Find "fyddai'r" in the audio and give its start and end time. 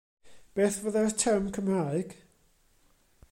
0.85-1.13